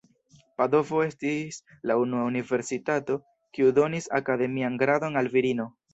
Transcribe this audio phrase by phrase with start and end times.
[0.61, 1.59] Padovo estis
[1.91, 3.19] la unua universitato
[3.59, 5.69] kiu donis akademian gradon al virino.